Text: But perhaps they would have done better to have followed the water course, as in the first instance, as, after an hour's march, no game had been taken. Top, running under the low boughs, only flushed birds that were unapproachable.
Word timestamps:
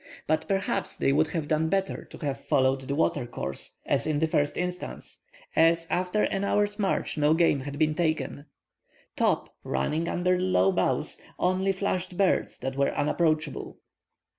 But 0.25 0.47
perhaps 0.47 0.97
they 0.97 1.13
would 1.13 1.27
have 1.27 1.47
done 1.47 1.69
better 1.69 2.05
to 2.05 2.25
have 2.25 2.39
followed 2.41 2.81
the 2.87 2.95
water 2.95 3.27
course, 3.27 3.77
as 3.85 4.07
in 4.07 4.17
the 4.17 4.27
first 4.27 4.57
instance, 4.57 5.21
as, 5.55 5.85
after 5.91 6.23
an 6.23 6.43
hour's 6.43 6.79
march, 6.79 7.19
no 7.19 7.35
game 7.35 7.59
had 7.59 7.77
been 7.77 7.93
taken. 7.93 8.47
Top, 9.15 9.53
running 9.63 10.07
under 10.07 10.39
the 10.39 10.43
low 10.43 10.71
boughs, 10.71 11.21
only 11.37 11.71
flushed 11.71 12.17
birds 12.17 12.57
that 12.57 12.75
were 12.75 12.89
unapproachable. 12.95 13.77